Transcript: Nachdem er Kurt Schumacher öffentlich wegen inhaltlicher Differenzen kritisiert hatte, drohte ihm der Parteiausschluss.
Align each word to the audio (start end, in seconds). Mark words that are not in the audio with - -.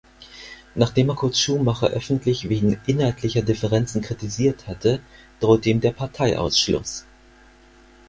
Nachdem 0.73 1.11
er 1.11 1.15
Kurt 1.15 1.37
Schumacher 1.37 1.89
öffentlich 1.89 2.49
wegen 2.49 2.81
inhaltlicher 2.87 3.43
Differenzen 3.43 4.01
kritisiert 4.01 4.65
hatte, 4.65 4.99
drohte 5.39 5.69
ihm 5.69 5.79
der 5.79 5.91
Parteiausschluss. 5.91 7.05